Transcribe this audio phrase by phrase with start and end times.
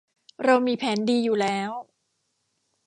[0.45, 1.71] เรามีแผนดีอยู่แล้ว